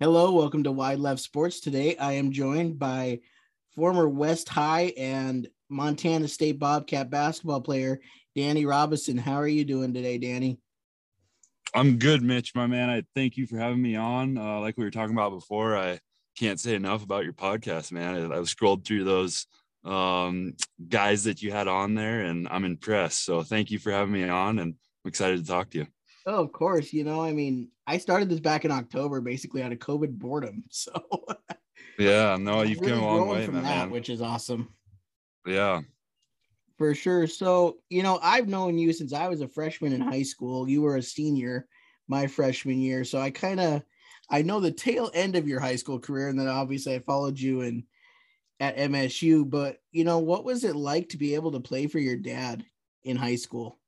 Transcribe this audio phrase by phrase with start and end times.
[0.00, 1.60] Hello, welcome to Wide Left Sports.
[1.60, 3.20] Today I am joined by
[3.76, 8.00] former West High and Montana State Bobcat basketball player
[8.34, 9.16] Danny Robison.
[9.16, 10.58] How are you doing today, Danny?
[11.72, 12.90] I'm good, Mitch, my man.
[12.90, 14.36] I thank you for having me on.
[14.36, 16.00] Uh, like we were talking about before, I
[16.36, 18.32] can't say enough about your podcast, man.
[18.32, 19.46] I, have scrolled through those
[19.84, 20.56] um,
[20.88, 23.24] guys that you had on there, and I'm impressed.
[23.24, 25.86] So thank you for having me on, and I'm excited to talk to you.
[26.26, 26.92] Oh, of course.
[26.92, 30.64] You know, I mean, I started this back in October, basically out of COVID boredom.
[30.70, 30.92] So
[31.98, 33.90] yeah, no, you've really come a long way, from that, man.
[33.90, 34.74] which is awesome.
[35.46, 35.82] Yeah,
[36.76, 37.26] for sure.
[37.26, 40.68] So you know, I've known you since I was a freshman in high school.
[40.68, 41.68] You were a senior
[42.08, 43.82] my freshman year, so I kind of
[44.30, 47.38] I know the tail end of your high school career, and then obviously I followed
[47.38, 47.84] you and
[48.60, 49.48] at MSU.
[49.48, 52.64] But you know, what was it like to be able to play for your dad
[53.04, 53.78] in high school?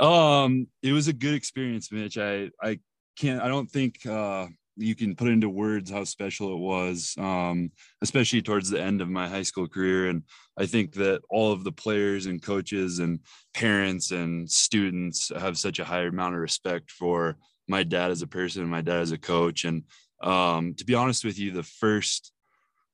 [0.00, 2.18] Um, it was a good experience, Mitch.
[2.18, 2.80] I I
[3.16, 7.70] can't I don't think uh you can put into words how special it was, um,
[8.00, 10.08] especially towards the end of my high school career.
[10.08, 10.22] And
[10.58, 13.20] I think that all of the players and coaches and
[13.52, 17.36] parents and students have such a high amount of respect for
[17.68, 19.64] my dad as a person, and my dad as a coach.
[19.64, 19.84] And
[20.22, 22.32] um, to be honest with you, the first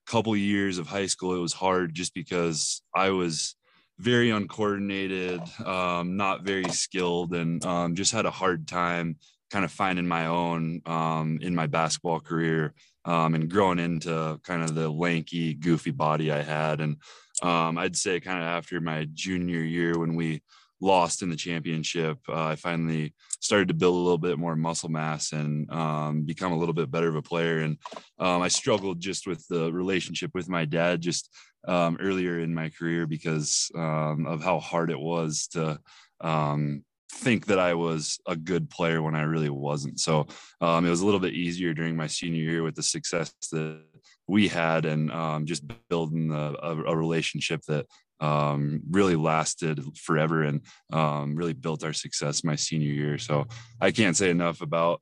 [0.06, 3.54] couple years of high school, it was hard just because I was
[3.98, 9.16] very uncoordinated, um, not very skilled, and um, just had a hard time
[9.50, 12.74] kind of finding my own um, in my basketball career
[13.04, 16.80] um, and growing into kind of the lanky, goofy body I had.
[16.80, 16.96] And
[17.42, 20.42] um, I'd say kind of after my junior year when we
[20.80, 24.88] lost in the championship, uh, I finally started to build a little bit more muscle
[24.88, 27.60] mass and um, become a little bit better of a player.
[27.60, 27.78] And
[28.18, 31.30] um, I struggled just with the relationship with my dad just
[31.66, 35.78] um, earlier in my career because um, of how hard it was to
[36.20, 40.00] um, think that I was a good player when I really wasn't.
[40.00, 40.26] So
[40.60, 43.82] um, it was a little bit easier during my senior year with the success that
[44.28, 47.86] we had and um, just building a, a, a relationship that
[48.20, 50.62] um, really lasted forever and
[50.92, 53.18] um, really built our success my senior year.
[53.18, 53.46] So
[53.80, 55.00] I can't say enough about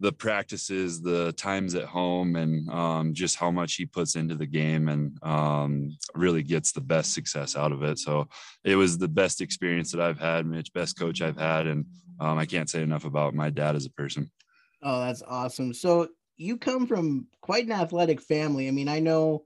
[0.00, 4.46] the practices, the times at home, and um, just how much he puts into the
[4.46, 7.98] game and um, really gets the best success out of it.
[7.98, 8.26] So
[8.64, 11.66] it was the best experience that I've had, Mitch, best coach I've had.
[11.66, 11.84] And
[12.18, 14.30] um, I can't say enough about my dad as a person.
[14.82, 15.74] Oh, that's awesome.
[15.74, 18.68] So you come from quite an athletic family.
[18.68, 19.44] I mean, I know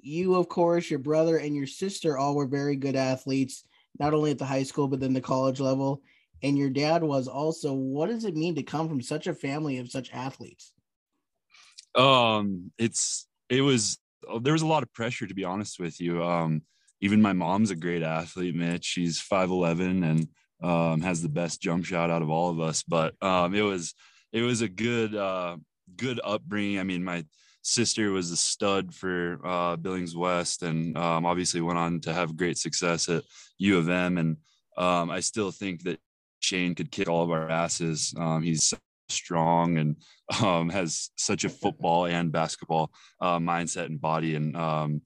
[0.00, 3.64] you, of course, your brother and your sister all were very good athletes,
[3.98, 6.02] not only at the high school, but then the college level
[6.42, 9.78] and your dad was also what does it mean to come from such a family
[9.78, 10.72] of such athletes?
[11.94, 13.98] Um it's it was
[14.42, 16.22] there was a lot of pressure to be honest with you.
[16.24, 16.62] Um
[17.00, 18.84] even my mom's a great athlete mitch.
[18.84, 20.28] She's 5'11 and
[20.60, 22.82] um, has the best jump shot out of all of us.
[22.82, 23.94] But um it was
[24.32, 25.56] it was a good uh
[25.96, 26.78] good upbringing.
[26.78, 27.24] I mean my
[27.68, 32.36] sister was a stud for uh, Billings West, and um, obviously went on to have
[32.36, 33.24] great success at
[33.58, 34.18] U of M.
[34.18, 34.36] And
[34.76, 35.98] um, I still think that
[36.40, 38.14] Shane could kick all of our asses.
[38.18, 38.72] Um, he's
[39.08, 39.96] strong and
[40.42, 42.90] um, has such a football and basketball
[43.20, 45.02] uh, mindset and body, and um,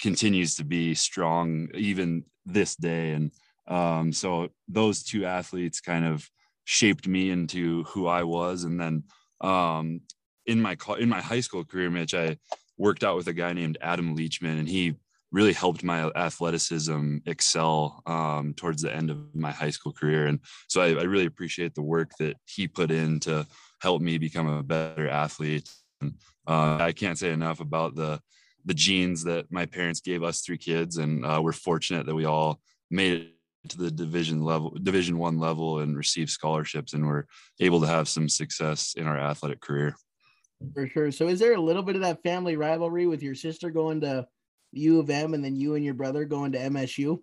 [0.00, 3.12] continues to be strong even this day.
[3.12, 3.32] And
[3.68, 6.28] um, so those two athletes kind of
[6.64, 8.64] shaped me into who I was.
[8.64, 9.04] And then
[9.40, 10.00] um,
[10.46, 12.38] in my in my high school career, Mitch, I
[12.76, 14.94] worked out with a guy named Adam Leachman, and he
[15.32, 20.26] really helped my athleticism excel um, towards the end of my high school career.
[20.26, 23.46] And so I, I, really appreciate the work that he put in to
[23.80, 25.68] help me become a better athlete.
[26.00, 26.14] And,
[26.46, 28.20] uh, I can't say enough about the
[28.64, 32.24] the genes that my parents gave us three kids, and uh, we're fortunate that we
[32.24, 32.60] all
[32.90, 33.36] made it
[33.68, 37.24] to the division level division one level and received scholarships and we're
[37.60, 39.96] able to have some success in our athletic career
[40.72, 43.70] for sure so is there a little bit of that family rivalry with your sister
[43.70, 44.24] going to
[44.72, 47.18] U of M and then you and your brother going to MSU?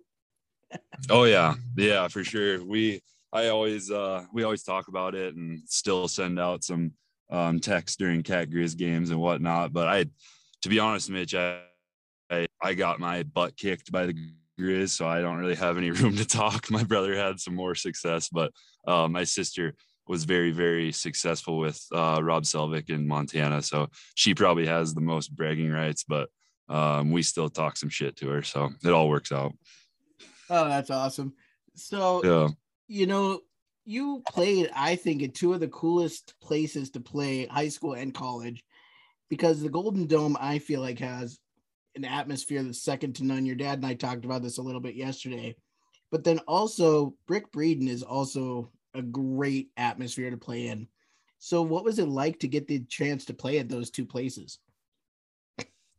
[1.10, 2.64] oh yeah, yeah, for sure.
[2.64, 3.00] We
[3.32, 6.92] I always uh we always talk about it and still send out some
[7.30, 9.72] um texts during Cat Grizz games and whatnot.
[9.72, 10.06] But I
[10.62, 11.60] to be honest, Mitch, I
[12.30, 14.14] I, I got my butt kicked by the
[14.58, 16.70] Grizz, so I don't really have any room to talk.
[16.70, 18.52] My brother had some more success, but
[18.86, 19.74] uh, my sister
[20.06, 23.62] was very, very successful with uh, Rob Selvig in Montana.
[23.62, 26.28] So she probably has the most bragging rights, but
[26.68, 28.42] um, we still talk some shit to her.
[28.42, 29.52] So it all works out.
[30.50, 31.34] Oh, that's awesome.
[31.74, 32.48] So, yeah.
[32.88, 33.40] you know,
[33.84, 38.14] you played, I think, at two of the coolest places to play high school and
[38.14, 38.64] college
[39.28, 41.38] because the Golden Dome, I feel like, has
[41.96, 43.46] an atmosphere that's second to none.
[43.46, 45.56] Your dad and I talked about this a little bit yesterday.
[46.10, 50.88] But then also, Brick Breeden is also a great atmosphere to play in.
[51.38, 54.58] So, what was it like to get the chance to play at those two places?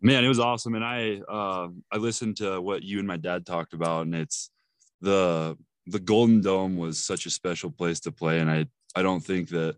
[0.01, 3.45] Man, it was awesome, and I uh, I listened to what you and my dad
[3.45, 4.49] talked about, and it's
[5.01, 5.57] the
[5.87, 8.65] the Golden Dome was such a special place to play, and I
[8.95, 9.77] I don't think that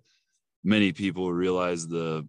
[0.63, 2.27] many people realize the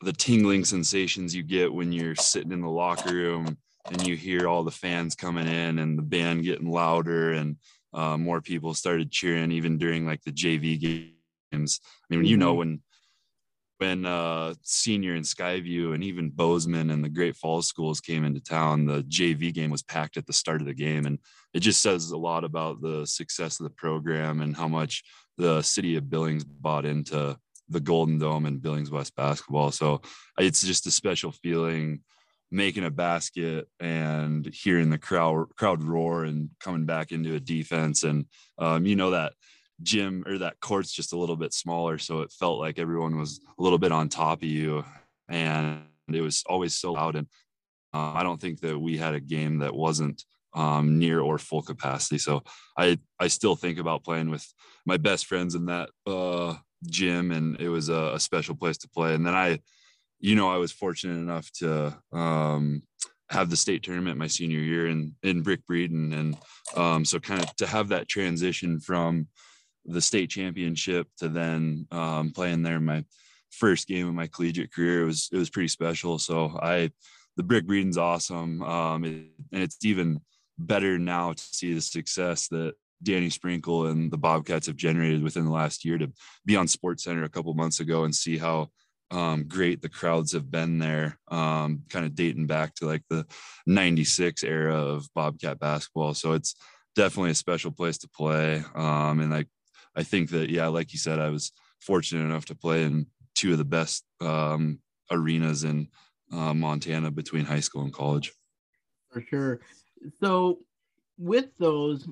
[0.00, 3.56] the tingling sensations you get when you're sitting in the locker room
[3.90, 7.56] and you hear all the fans coming in and the band getting louder and
[7.92, 11.80] uh, more people started cheering even during like the JV games.
[12.10, 12.58] I mean, you know, mm-hmm.
[12.58, 12.82] when
[13.82, 18.38] when uh, senior in Skyview and even Bozeman and the Great Falls schools came into
[18.38, 21.18] town, the JV game was packed at the start of the game, and
[21.52, 25.02] it just says a lot about the success of the program and how much
[25.36, 27.36] the city of Billings bought into
[27.68, 29.72] the Golden Dome and Billings West basketball.
[29.72, 30.00] So
[30.38, 32.02] it's just a special feeling
[32.52, 38.04] making a basket and hearing the crowd crowd roar and coming back into a defense
[38.04, 38.26] and
[38.58, 39.32] um, you know that
[39.82, 43.40] gym or that court's just a little bit smaller so it felt like everyone was
[43.58, 44.84] a little bit on top of you
[45.28, 45.82] and
[46.12, 47.26] it was always so loud and
[47.94, 50.24] uh, i don't think that we had a game that wasn't
[50.54, 52.42] um, near or full capacity so
[52.76, 54.46] i i still think about playing with
[54.84, 56.54] my best friends in that uh,
[56.86, 59.58] gym and it was a, a special place to play and then i
[60.22, 62.84] you know, I was fortunate enough to um,
[63.28, 66.38] have the state tournament my senior year in in Brick Breeden, and
[66.76, 69.26] um, so kind of to have that transition from
[69.84, 73.04] the state championship to then um, playing there my
[73.50, 76.18] first game of my collegiate career it was it was pretty special.
[76.18, 76.90] So I
[77.36, 80.20] the Brick Breeden's awesome, um, it, and it's even
[80.58, 85.44] better now to see the success that Danny Sprinkle and the Bobcats have generated within
[85.44, 86.12] the last year to
[86.44, 88.68] be on Sports Center a couple months ago and see how
[89.10, 93.26] um, great the crowds have been there, um, kind of dating back to like the
[93.66, 96.14] 96 era of Bobcat basketball.
[96.14, 96.54] So it's
[96.96, 98.64] definitely a special place to play.
[98.74, 99.44] Um, and I,
[99.94, 103.52] I think that, yeah, like you said, I was fortunate enough to play in two
[103.52, 104.80] of the best um,
[105.10, 105.88] arenas in
[106.32, 108.32] uh, Montana between high school and college.
[109.10, 109.60] For sure.
[110.20, 110.60] So
[111.18, 112.06] with those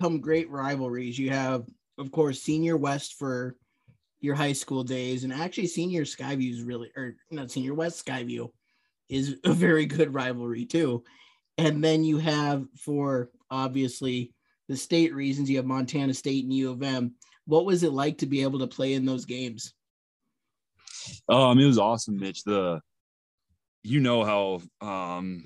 [0.00, 1.18] come great rivalries.
[1.18, 1.64] You have,
[1.98, 3.56] of course, Senior West for
[4.20, 8.50] your high school days, and actually senior Skyview is really, or not senior West Skyview
[9.08, 11.04] is a very good rivalry too.
[11.58, 14.32] And then you have for obviously
[14.68, 17.14] the state reasons, you have Montana State and U of M.
[17.46, 19.72] What was it like to be able to play in those games?
[21.28, 22.42] Um, it was awesome, Mitch.
[22.42, 22.80] The
[23.82, 25.44] you know how um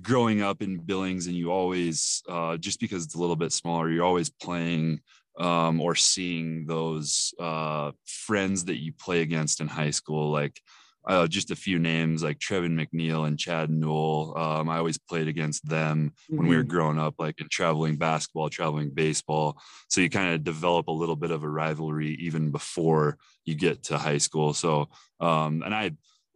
[0.00, 3.88] growing up in Billings and you always uh just because it's a little bit smaller,
[3.88, 5.00] you're always playing
[5.38, 10.60] um, or seeing those uh, friends that you play against in high school, like
[11.06, 14.36] uh, just a few names like Trevin McNeil and Chad Newell.
[14.36, 16.36] Um, I always played against them mm-hmm.
[16.36, 16.70] when we were mm-hmm.
[16.70, 19.58] growing up, like in traveling basketball, traveling baseball.
[19.88, 23.84] So you kind of develop a little bit of a rivalry even before you get
[23.84, 24.52] to high school.
[24.52, 24.88] So,
[25.20, 25.92] um, and I,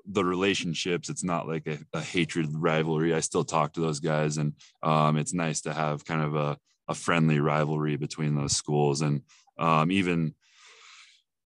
[0.06, 3.14] the relationships, it's not like a, a, hatred rivalry.
[3.14, 6.58] I still talk to those guys, and um, it's nice to have kind of a
[6.90, 9.22] a friendly rivalry between those schools and
[9.58, 10.34] um, even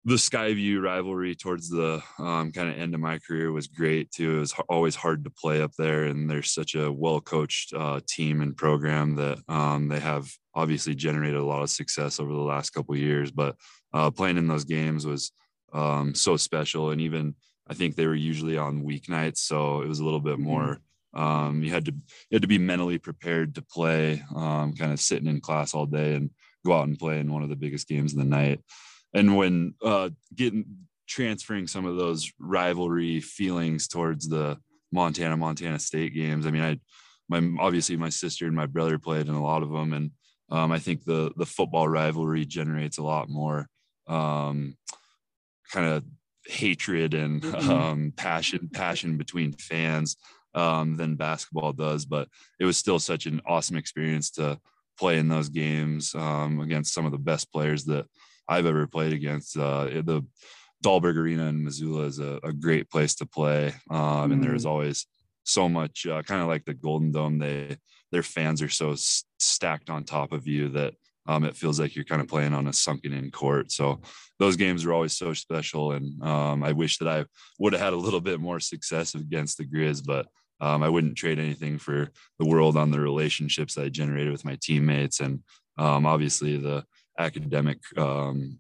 [0.05, 4.39] the Skyview rivalry towards the um, kind of end of my career was great too.
[4.39, 8.01] It was always hard to play up there, and there's such a well coached uh,
[8.09, 12.41] team and program that um, they have obviously generated a lot of success over the
[12.41, 13.31] last couple years.
[13.31, 13.57] But
[13.93, 15.33] uh, playing in those games was
[15.73, 17.35] um, so special, and even
[17.69, 20.45] I think they were usually on weeknights, so it was a little bit mm-hmm.
[20.45, 20.81] more
[21.15, 25.01] um, you had to you had to be mentally prepared to play um, kind of
[25.01, 26.31] sitting in class all day and
[26.65, 28.61] go out and play in one of the biggest games of the night
[29.15, 30.65] and when uh, getting
[31.09, 34.57] transferring some of those rivalry feelings towards the
[34.93, 36.79] montana montana state games i mean i
[37.29, 40.11] my obviously my sister and my brother played in a lot of them and
[40.51, 43.67] um, i think the the football rivalry generates a lot more
[44.07, 44.77] um,
[45.73, 46.05] kind of
[46.47, 47.71] hatred and mm-hmm.
[47.71, 50.17] um, passion passion between fans
[50.55, 52.05] um, than basketball does.
[52.05, 54.59] But it was still such an awesome experience to
[54.99, 58.07] play in those games um, against some of the best players that
[58.51, 59.57] I've ever played against.
[59.57, 60.27] Uh, the
[60.85, 64.71] Dahlberg Arena in Missoula is a, a great place to play, um, and there's mm.
[64.71, 65.07] always
[65.45, 67.39] so much uh, kind of like the Golden Dome.
[67.39, 67.77] They
[68.11, 70.95] their fans are so s- stacked on top of you that
[71.27, 73.71] um, it feels like you're kind of playing on a sunken in court.
[73.71, 74.01] So
[74.41, 75.93] those games are always so special.
[75.93, 77.25] And um, I wish that I
[77.61, 80.27] would have had a little bit more success against the Grizz, but
[80.61, 84.45] um, I wouldn't trade anything for the world on the relationships that I generated with
[84.45, 85.41] my teammates and
[85.79, 86.85] um, obviously the
[87.21, 88.59] academic um,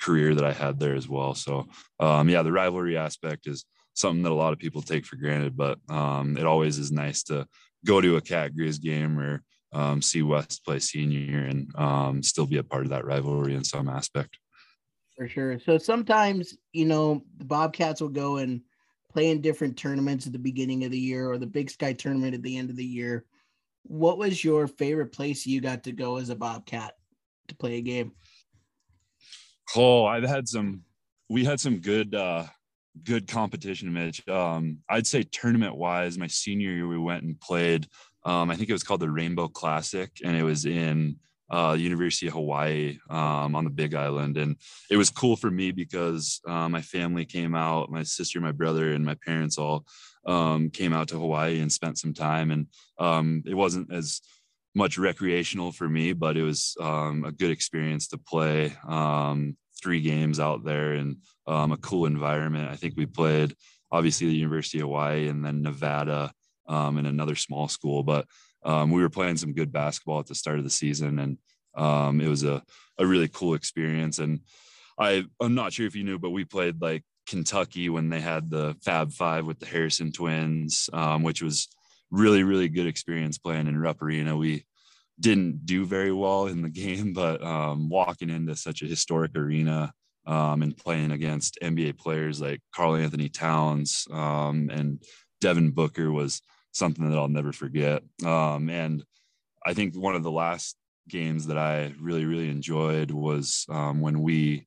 [0.00, 1.34] career that I had there as well.
[1.34, 1.66] So
[2.00, 3.64] um, yeah, the rivalry aspect is
[3.94, 7.46] something that a lot of people take for granted, but it always is nice to
[7.84, 9.42] go to a Cat Grizz game or
[9.72, 13.64] um, see West play senior and um, still be a part of that rivalry in
[13.64, 14.38] some aspect.
[15.16, 15.58] For sure.
[15.60, 18.62] So sometimes, you know, the Bobcats will go and
[19.10, 22.34] play in different tournaments at the beginning of the year or the Big Sky tournament
[22.34, 23.24] at the end of the year.
[23.84, 26.94] What was your favorite place you got to go as a Bobcat
[27.48, 28.12] to play a game?
[29.76, 30.82] Oh, I've had some
[31.28, 32.44] we had some good uh
[33.04, 34.26] good competition, Mitch.
[34.28, 37.86] Um, I'd say tournament wise, my senior year we went and played.
[38.24, 41.16] Um, I think it was called the Rainbow Classic, and it was in
[41.50, 44.56] uh, University of Hawaii um, on the Big Island, and
[44.90, 48.92] it was cool for me because uh, my family came out, my sister, my brother,
[48.92, 49.84] and my parents all
[50.26, 52.66] um, came out to Hawaii and spent some time, and
[52.98, 54.20] um, it wasn't as
[54.74, 60.00] much recreational for me, but it was um, a good experience to play um, three
[60.00, 62.70] games out there in um, a cool environment.
[62.70, 63.54] I think we played
[63.90, 66.32] obviously the University of Hawaii and then Nevada
[66.66, 68.26] um, and another small school, but
[68.64, 71.38] um, we were playing some good basketball at the start of the season and
[71.74, 72.62] um, it was a,
[72.98, 74.18] a really cool experience.
[74.18, 74.40] And
[74.98, 78.50] I, I'm not sure if you knew, but we played like Kentucky when they had
[78.50, 81.68] the Fab Five with the Harrison twins, um, which was
[82.12, 84.36] really, really good experience playing in Rupp Arena.
[84.36, 84.64] We
[85.18, 89.92] didn't do very well in the game, but um, walking into such a historic arena
[90.26, 95.02] um, and playing against NBA players like Karl-Anthony Towns um, and
[95.40, 96.40] Devin Booker was
[96.70, 98.02] something that I'll never forget.
[98.24, 99.02] Um, and
[99.66, 100.76] I think one of the last
[101.08, 104.66] games that I really, really enjoyed was um, when we,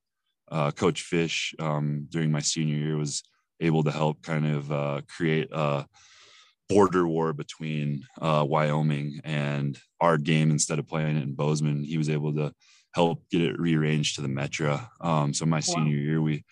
[0.50, 3.22] uh, Coach Fish, um, during my senior year, was
[3.60, 5.86] able to help kind of uh, create a
[6.68, 11.84] border war between uh, Wyoming and our game instead of playing it in Bozeman.
[11.84, 12.52] He was able to
[12.94, 14.88] help get it rearranged to the Metra.
[15.00, 15.60] Um, so my wow.
[15.60, 16.44] senior year, we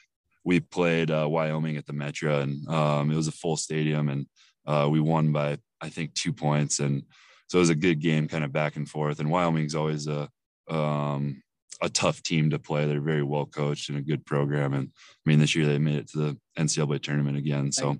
[0.44, 4.26] we played uh, Wyoming at the Metra, and um, it was a full stadium, and
[4.66, 7.02] uh, we won by I think two points, and
[7.48, 9.20] so it was a good game, kind of back and forth.
[9.20, 10.28] And Wyoming's always a
[10.68, 11.42] um,
[11.82, 12.86] a tough team to play.
[12.86, 14.74] They're very well coached and a good program.
[14.74, 17.72] And I mean, this year they made it to the NCAA tournament again.
[17.72, 17.98] So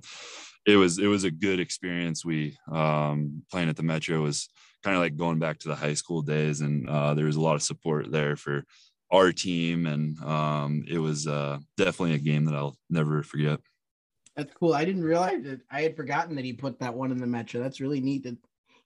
[0.66, 2.24] it was it was a good experience.
[2.24, 4.48] We um, playing at the Metra was
[4.82, 7.40] kind of like going back to the high school days, and uh, there was a
[7.40, 8.64] lot of support there for
[9.10, 13.60] our team, and um, it was uh, definitely a game that I'll never forget.
[14.36, 14.74] That's cool.
[14.74, 15.60] I didn't realize that.
[15.70, 17.62] I had forgotten that he put that one in the Metra.
[17.62, 18.36] That's really neat that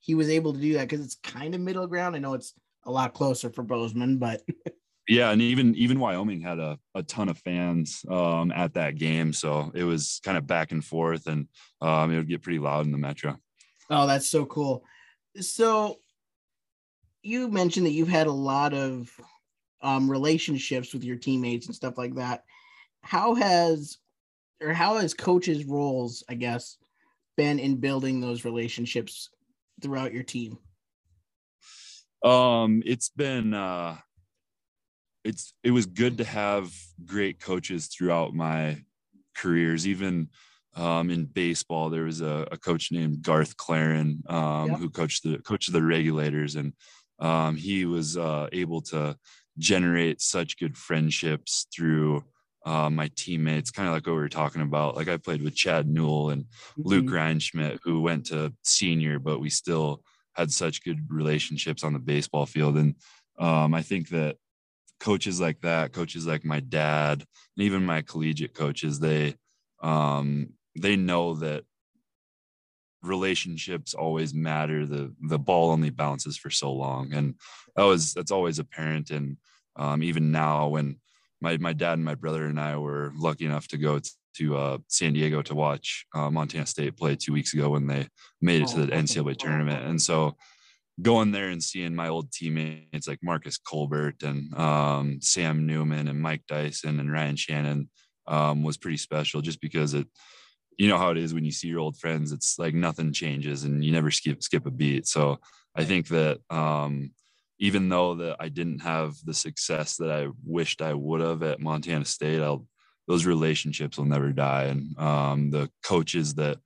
[0.01, 2.15] he was able to do that because it's kind of middle ground.
[2.15, 2.55] I know it's
[2.85, 4.43] a lot closer for Bozeman, but
[5.09, 9.33] yeah, and even even Wyoming had a, a ton of fans um, at that game,
[9.33, 11.49] so it was kind of back and forth, and
[11.81, 13.39] um, it would get pretty loud in the Metra.
[13.89, 14.85] Oh, that's so cool.
[15.41, 15.97] So
[17.23, 19.11] you mentioned that you've had a lot of
[19.81, 22.45] um, relationships with your teammates and stuff like that.
[23.03, 23.97] How has
[24.63, 26.77] or how has coaches' roles, I guess,
[27.39, 29.31] been in building those relationships
[29.81, 30.59] throughout your team?
[32.23, 33.97] Um, it's been uh
[35.29, 36.73] it's it was good to have
[37.05, 38.83] great coaches throughout my
[39.37, 40.29] careers, even
[40.75, 45.39] um, in baseball, there was a, a coach named Garth Claren um, who coached the
[45.39, 46.73] coach of the regulators, and
[47.19, 49.17] um, he was uh, able to
[49.59, 52.25] generate such good friendships through
[52.65, 54.97] uh, my teammates, kind of like what we were talking about.
[54.97, 56.83] Like I played with Chad Newell and mm-hmm.
[56.85, 60.03] Luke Reinschmidt, who went to senior, but we still
[60.35, 62.77] had such good relationships on the baseball field.
[62.77, 62.95] And
[63.39, 64.37] um, I think that
[65.01, 67.25] coaches like that, coaches like my dad,
[67.57, 69.35] and even my collegiate coaches, they
[69.83, 71.65] um, they know that
[73.03, 74.87] relationships always matter.
[74.87, 77.35] The the ball only bounces for so long, and
[77.77, 79.11] that was that's always apparent.
[79.11, 79.37] And
[79.77, 80.97] um, even now, when
[81.41, 84.01] my my dad and my brother and I were lucky enough to go
[84.37, 88.09] to uh, San Diego to watch uh, Montana State play two weeks ago when they
[88.41, 90.37] made it to the oh, NCAA tournament, and so
[91.01, 96.21] going there and seeing my old teammates like Marcus Colbert and um, Sam Newman and
[96.21, 97.91] Mike Dyson and Ryan Shannon
[98.27, 100.07] um, was pretty special just because it
[100.77, 103.65] you know how it is when you see your old friends it's like nothing changes
[103.65, 105.07] and you never skip skip a beat.
[105.07, 105.39] So
[105.75, 107.13] i think that um,
[107.59, 111.61] even though that i didn't have the success that i wished i would have at
[111.61, 112.67] montana state I'll,
[113.09, 114.65] those relationships will never die.
[114.65, 116.59] And um, the coaches that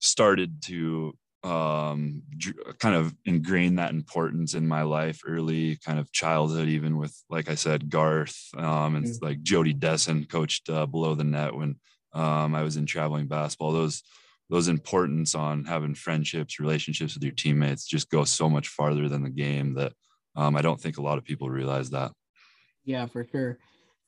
[0.00, 2.22] started to um,
[2.78, 7.48] kind of ingrained that importance in my life early kind of childhood even with like
[7.48, 9.24] i said garth um, and mm-hmm.
[9.24, 11.76] like jody dessen coached uh, below the net when
[12.12, 13.72] um, I was in traveling basketball.
[13.72, 14.02] Those
[14.48, 19.22] those importance on having friendships, relationships with your teammates just go so much farther than
[19.22, 19.92] the game that
[20.34, 22.10] um, I don't think a lot of people realize that.
[22.84, 23.58] Yeah, for sure.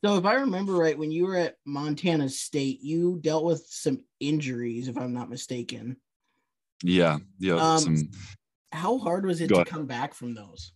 [0.04, 4.00] So if I remember right, when you were at Montana State, you dealt with some
[4.18, 5.96] injuries, if I'm not mistaken.
[6.82, 7.54] Yeah, yeah.
[7.54, 8.10] Um, some...
[8.72, 9.66] How hard was it to ahead.
[9.66, 10.72] come back from those?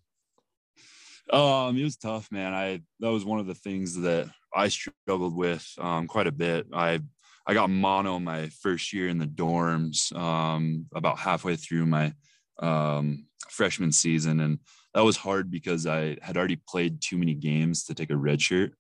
[1.33, 2.53] Um, it was tough, man.
[2.55, 6.67] I that was one of the things that I struggled with um, quite a bit.
[6.73, 7.01] I
[7.47, 12.13] I got mono my first year in the dorms, um, about halfway through my
[12.61, 14.59] um, freshman season, and
[14.95, 18.41] that was hard because I had already played too many games to take a red
[18.41, 18.73] shirt,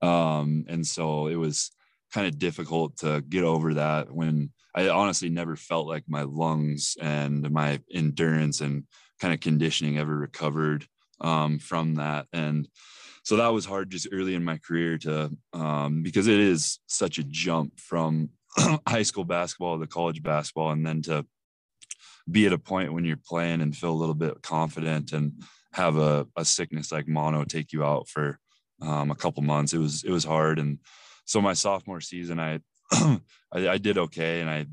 [0.00, 1.72] um, and so it was
[2.12, 6.96] kind of difficult to get over that when I honestly never felt like my lungs
[7.00, 8.84] and my endurance and
[9.20, 10.86] kind of conditioning ever recovered
[11.20, 12.26] um, from that.
[12.32, 12.68] And
[13.22, 17.18] so that was hard just early in my career to, um, because it is such
[17.18, 18.30] a jump from
[18.88, 20.72] high school basketball to college basketball.
[20.72, 21.24] And then to
[22.30, 25.32] be at a point when you're playing and feel a little bit confident and
[25.72, 28.38] have a, a sickness like mono take you out for
[28.80, 29.72] um, a couple months.
[29.72, 30.58] It was, it was hard.
[30.58, 30.78] And
[31.24, 32.60] so my sophomore season, I,
[33.52, 34.66] I, I, did okay, and I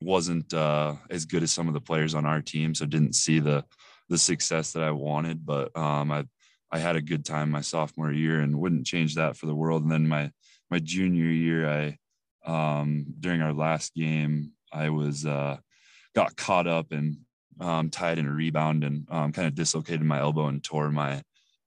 [0.00, 3.38] wasn't uh, as good as some of the players on our team, so didn't see
[3.38, 3.64] the
[4.08, 5.44] the success that I wanted.
[5.44, 6.24] But um, I
[6.70, 9.82] I had a good time my sophomore year, and wouldn't change that for the world.
[9.82, 10.30] And then my
[10.70, 11.98] my junior year, I
[12.46, 15.56] um, during our last game, I was uh,
[16.14, 17.18] got caught up and
[17.60, 21.22] um, tied in a rebound and um, kind of dislocated my elbow and tore my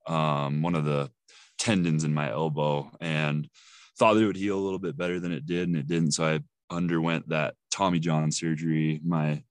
[0.06, 1.10] um, one of the
[1.58, 3.50] tendons in my elbow and
[3.98, 6.12] thought that it would heal a little bit better than it did, and it didn't.
[6.12, 6.39] So I
[6.70, 9.44] underwent that Tommy John surgery my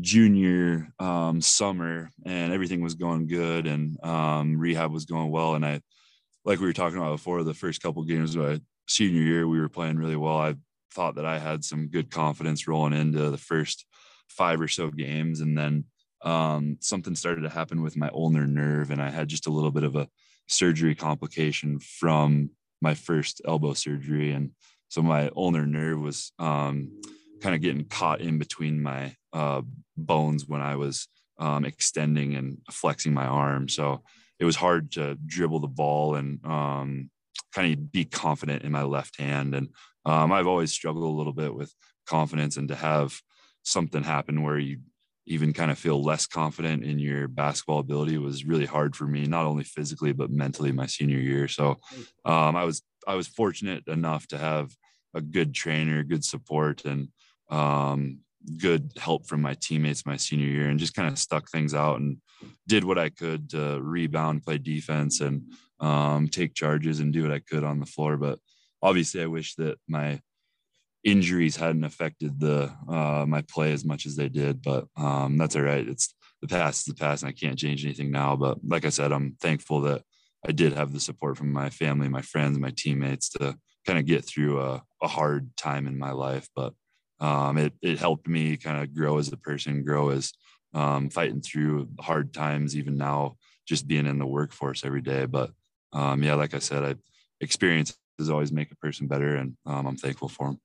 [0.00, 5.54] junior um, summer, and everything was going good, and um, rehab was going well.
[5.54, 5.80] And I,
[6.44, 9.60] like we were talking about before, the first couple games of my senior year, we
[9.60, 10.38] were playing really well.
[10.38, 10.54] I
[10.92, 13.86] thought that I had some good confidence rolling into the first
[14.28, 15.84] five or so games, and then
[16.22, 19.70] um, something started to happen with my ulnar nerve, and I had just a little
[19.70, 20.08] bit of a
[20.48, 24.50] surgery complication from my first elbow surgery, and
[24.88, 27.00] so my ulnar nerve was um,
[27.40, 29.62] kind of getting caught in between my uh,
[29.96, 31.08] bones when I was
[31.38, 33.68] um, extending and flexing my arm.
[33.68, 34.02] So
[34.38, 37.10] it was hard to dribble the ball and um,
[37.54, 39.54] kind of be confident in my left hand.
[39.54, 39.68] And
[40.04, 41.74] um, I've always struggled a little bit with
[42.06, 43.20] confidence and to have
[43.62, 44.78] something happen where you
[45.30, 49.26] even kind of feel less confident in your basketball ability was really hard for me,
[49.26, 51.46] not only physically but mentally my senior year.
[51.46, 51.76] So
[52.24, 54.74] um, I was I was fortunate enough to have
[55.14, 57.08] a good trainer, good support, and
[57.48, 58.18] um,
[58.58, 62.00] good help from my teammates my senior year, and just kind of stuck things out
[62.00, 62.16] and
[62.66, 65.42] did what I could to rebound, play defense, and
[65.78, 68.16] um, take charges and do what I could on the floor.
[68.16, 68.40] But
[68.82, 70.20] obviously, I wish that my
[71.04, 74.62] injuries hadn't affected the uh, my play as much as they did.
[74.62, 75.86] But um, that's all right.
[75.86, 78.36] It's the past is the past, and I can't change anything now.
[78.36, 80.02] But like I said, I'm thankful that
[80.46, 84.06] I did have the support from my family, my friends, my teammates to kind of
[84.06, 86.48] get through a, a hard time in my life.
[86.54, 86.74] But
[87.20, 90.32] um, it it helped me kind of grow as a person, grow as
[90.74, 92.76] um, fighting through hard times.
[92.76, 93.36] Even now,
[93.66, 95.26] just being in the workforce every day.
[95.26, 95.50] But
[95.92, 96.94] um, yeah, like I said, I
[97.40, 97.96] experiences
[98.30, 100.60] always make a person better, and um, I'm thankful for them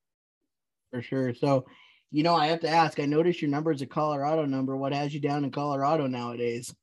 [0.95, 1.34] for sure.
[1.34, 1.65] So,
[2.12, 2.99] you know, I have to ask.
[2.99, 4.77] I noticed your number is a Colorado number.
[4.77, 6.73] What has you down in Colorado nowadays?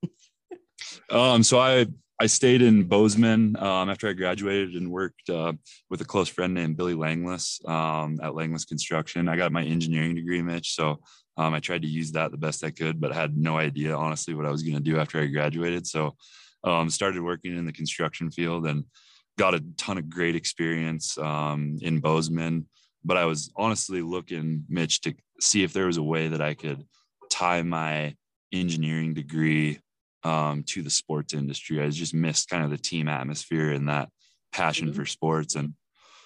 [1.10, 1.86] um, so I
[2.20, 5.54] I stayed in Bozeman um, after I graduated and worked uh,
[5.88, 9.28] with a close friend named Billy Langless um, at Langless Construction.
[9.28, 10.74] I got my engineering degree, Mitch.
[10.74, 11.00] So
[11.38, 13.96] um, I tried to use that the best I could, but I had no idea,
[13.96, 15.86] honestly, what I was going to do after I graduated.
[15.86, 16.14] So
[16.64, 18.84] um, started working in the construction field and
[19.38, 22.66] got a ton of great experience um, in Bozeman
[23.04, 26.54] but I was honestly looking, Mitch, to see if there was a way that I
[26.54, 26.84] could
[27.30, 28.14] tie my
[28.52, 29.80] engineering degree
[30.24, 31.82] um, to the sports industry.
[31.82, 34.08] I just missed kind of the team atmosphere and that
[34.52, 34.96] passion mm-hmm.
[34.96, 35.56] for sports.
[35.56, 35.74] And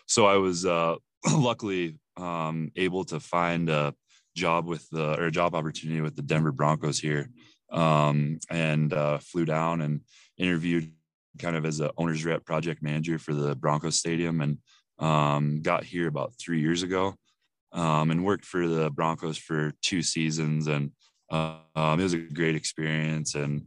[0.06, 0.96] so I was uh,
[1.32, 3.94] luckily um, able to find a
[4.34, 7.30] job with the or a job opportunity with the Denver Broncos here,
[7.70, 10.02] um, and uh, flew down and
[10.36, 10.92] interviewed
[11.38, 14.58] kind of as a owner's rep project manager for the Broncos stadium and
[14.98, 17.14] um, got here about three years ago
[17.72, 20.66] um, and worked for the Broncos for two seasons.
[20.66, 20.92] And
[21.30, 23.66] uh, um, it was a great experience and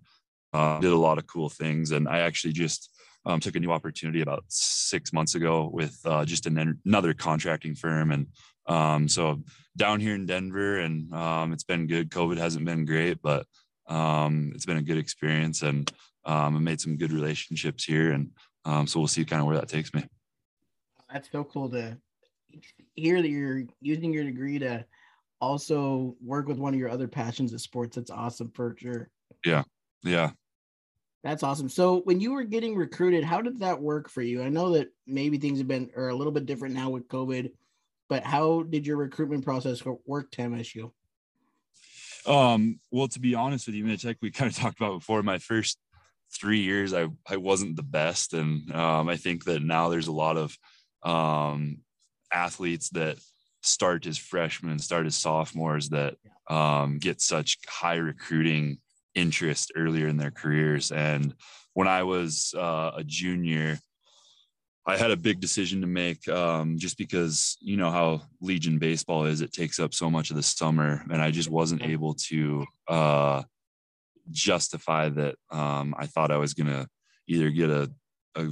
[0.54, 1.92] uh, did a lot of cool things.
[1.92, 2.90] And I actually just
[3.26, 7.76] um, took a new opportunity about six months ago with uh, just an, another contracting
[7.76, 8.12] firm.
[8.12, 8.28] And
[8.66, 9.42] um, so
[9.78, 12.10] down here in Denver, and um, it's been good.
[12.10, 13.46] COVID hasn't been great, but
[13.90, 15.62] it's been a good experience.
[15.62, 15.92] And
[16.26, 18.12] I made some good relationships here.
[18.12, 20.06] And so we'll see kind of where that takes me
[21.12, 21.98] that's so cool to
[22.96, 24.86] hear that you're using your degree to
[25.42, 27.96] also work with one of your other passions of sports.
[27.96, 29.10] That's awesome for sure.
[29.46, 29.64] Yeah.
[30.04, 30.32] Yeah.
[31.24, 31.70] That's awesome.
[31.70, 34.42] So when you were getting recruited, how did that work for you?
[34.42, 37.52] I know that maybe things have been are a little bit different now with COVID,
[38.08, 40.92] but how did your recruitment process work to MSU?
[42.26, 45.22] Um, well, to be honest with you, Mitch, like we kind of talked about before,
[45.24, 45.78] my first
[46.32, 48.34] three years, I, I wasn't the best.
[48.34, 50.58] And um, I think that now there's a lot of
[51.04, 51.80] um,
[52.32, 53.18] athletes that
[53.62, 56.16] start as freshmen, start as sophomores that
[56.50, 58.80] um, get such high recruiting
[59.16, 60.92] interest earlier in their careers.
[60.92, 61.34] And
[61.74, 63.80] when I was uh, a junior,
[64.86, 69.26] I had a big decision to make um, just because you know how Legion baseball
[69.26, 69.42] is.
[69.42, 73.44] It takes up so much of the summer, and I just wasn't able to uh,
[74.32, 75.36] justify that.
[75.52, 76.88] Um, I thought I was going to
[77.28, 77.92] either get a,
[78.36, 78.48] a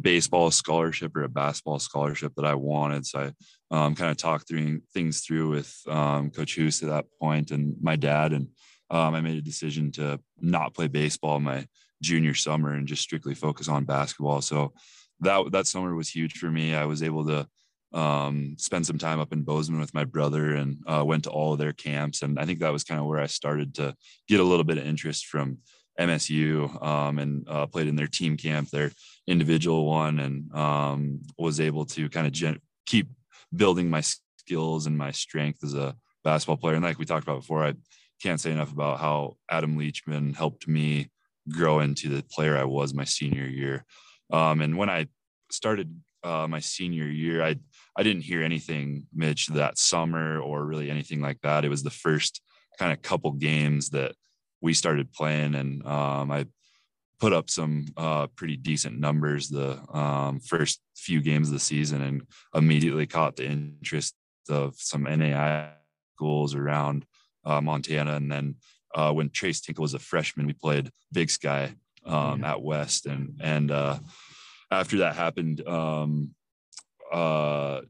[0.00, 3.06] baseball scholarship or a basketball scholarship that I wanted.
[3.06, 3.30] So
[3.70, 7.50] I um, kind of talked through things through with um, Coach Hoos at that point
[7.50, 8.48] and my dad, and
[8.90, 11.66] um, I made a decision to not play baseball my
[12.02, 14.42] junior summer and just strictly focus on basketball.
[14.42, 14.72] So
[15.20, 16.74] that that summer was huge for me.
[16.74, 17.48] I was able to
[17.92, 21.52] um, spend some time up in Bozeman with my brother and uh, went to all
[21.52, 22.22] of their camps.
[22.22, 23.94] And I think that was kind of where I started to
[24.28, 25.58] get a little bit of interest from
[25.98, 28.90] MSU um, and uh, played in their team camp, their
[29.26, 33.08] individual one, and um, was able to kind of gen- keep
[33.54, 34.02] building my
[34.38, 36.74] skills and my strength as a basketball player.
[36.74, 37.74] And like we talked about before, I
[38.22, 41.10] can't say enough about how Adam Leachman helped me
[41.48, 43.84] grow into the player I was my senior year.
[44.32, 45.06] Um, and when I
[45.50, 47.56] started uh, my senior year, I
[47.96, 51.64] I didn't hear anything, Mitch, that summer or really anything like that.
[51.64, 52.42] It was the first
[52.78, 54.14] kind of couple games that
[54.60, 56.46] we started playing, and um, I
[57.18, 62.02] put up some uh, pretty decent numbers the um, first few games of the season,
[62.02, 62.22] and
[62.54, 64.14] immediately caught the interest
[64.48, 65.70] of some NAI
[66.14, 67.04] schools around
[67.44, 68.56] uh, Montana, and then
[68.94, 73.38] uh, when Tres Tinkle was a freshman, we played Big Sky um, at West, and
[73.42, 73.98] and uh,
[74.70, 76.34] after that happened, um,
[77.12, 77.80] uh,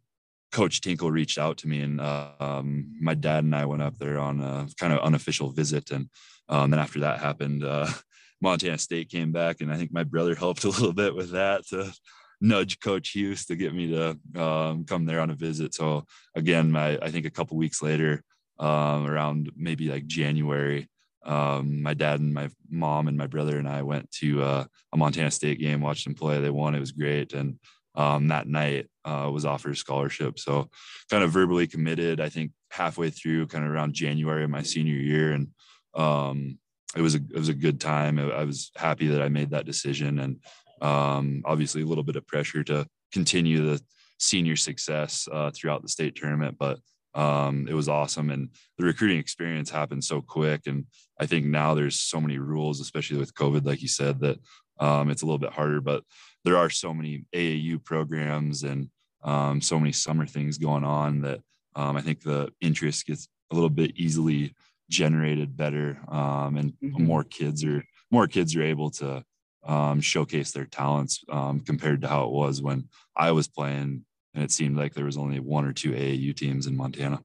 [0.57, 3.99] Coach Tinkle reached out to me, and uh, um, my dad and I went up
[3.99, 6.09] there on a kind of unofficial visit, and
[6.49, 7.87] um, then after that happened, uh,
[8.40, 11.66] Montana State came back, and I think my brother helped a little bit with that
[11.69, 11.92] to
[12.40, 15.75] nudge Coach Huse to get me to um, come there on a visit.
[15.75, 18.23] So again, my I think a couple weeks later,
[18.59, 20.88] um, around maybe like January,
[21.27, 24.97] um, my dad and my mom and my brother and I went to uh, a
[24.97, 26.40] Montana State game, watched them play.
[26.40, 26.75] They won.
[26.75, 27.35] It was great.
[27.35, 27.59] And
[27.95, 30.38] um, that night uh, was offered a scholarship.
[30.38, 30.69] So
[31.11, 34.97] kind of verbally committed, I think halfway through kind of around January of my senior
[34.97, 35.33] year.
[35.33, 35.49] And
[35.95, 36.59] um,
[36.97, 38.19] it was a, it was a good time.
[38.19, 40.37] I, was happy that I made that decision and
[40.83, 43.81] um, obviously a little bit of pressure to continue the
[44.19, 46.79] senior success uh, throughout the state tournament, but
[47.16, 50.85] um, it was awesome and the recruiting experience happened so quick and
[51.19, 54.38] i think now there's so many rules especially with covid like you said that
[54.79, 56.05] um, it's a little bit harder but
[56.45, 58.90] there are so many aau programs and
[59.27, 61.41] um, so many summer things going on that
[61.75, 64.55] um, i think the interest gets a little bit easily
[64.89, 67.05] generated better um, and mm-hmm.
[67.05, 69.23] more kids are more kids are able to
[69.65, 71.25] um, showcase their talents
[71.67, 74.05] compared to how it was when i was playing
[74.37, 77.23] and it seemed like there was only one or two AAU teams in Montana.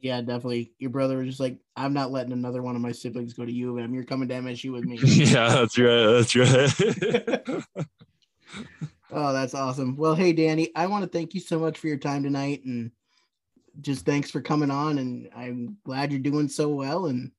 [0.00, 0.72] Yeah, definitely.
[0.78, 3.50] Your brother was just like, I'm not letting another one of my siblings go to
[3.50, 3.94] U of M.
[3.94, 4.98] You're coming to MSU with me.
[5.02, 6.04] yeah, that's right.
[6.04, 7.64] That's right.
[9.10, 9.96] oh, that's awesome.
[9.96, 12.90] Well, hey, Danny, I want to thank you so much for your time tonight and
[13.80, 14.98] just thanks for coming on.
[14.98, 17.06] And I'm glad you're doing so well.
[17.06, 17.30] And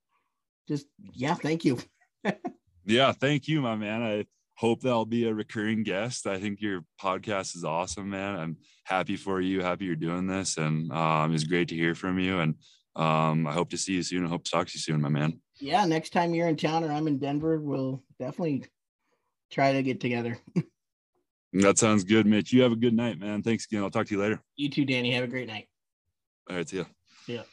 [0.67, 1.79] just, yeah, thank you.
[2.85, 4.03] yeah, thank you, my man.
[4.03, 4.25] I
[4.55, 6.27] hope that I'll be a recurring guest.
[6.27, 8.35] I think your podcast is awesome, man.
[8.35, 9.61] I'm happy for you.
[9.61, 10.57] Happy you're doing this.
[10.57, 12.39] And um, it's great to hear from you.
[12.39, 12.55] And
[12.95, 14.25] um, I hope to see you soon.
[14.25, 15.39] I hope to talk to you soon, my man.
[15.59, 15.85] Yeah.
[15.85, 18.65] Next time you're in town or I'm in Denver, we'll definitely
[19.51, 20.39] try to get together.
[21.61, 22.51] that sounds good, Mitch.
[22.51, 23.43] You have a good night, man.
[23.43, 23.83] Thanks again.
[23.83, 24.41] I'll talk to you later.
[24.55, 25.11] You too, Danny.
[25.11, 25.67] Have a great night.
[26.49, 26.67] All right.
[26.67, 26.83] See ya.
[27.25, 27.43] See ya.